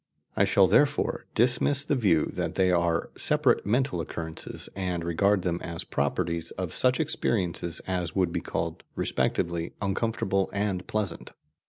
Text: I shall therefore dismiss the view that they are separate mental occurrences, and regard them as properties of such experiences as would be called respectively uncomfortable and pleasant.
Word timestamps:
I 0.35 0.45
shall 0.45 0.65
therefore 0.65 1.25
dismiss 1.35 1.85
the 1.85 1.95
view 1.95 2.25
that 2.33 2.55
they 2.55 2.71
are 2.71 3.11
separate 3.15 3.67
mental 3.67 4.01
occurrences, 4.01 4.67
and 4.75 5.03
regard 5.05 5.43
them 5.43 5.61
as 5.61 5.83
properties 5.83 6.49
of 6.57 6.73
such 6.73 6.99
experiences 6.99 7.81
as 7.85 8.15
would 8.15 8.33
be 8.33 8.41
called 8.41 8.81
respectively 8.95 9.73
uncomfortable 9.79 10.49
and 10.53 10.87
pleasant. 10.87 11.33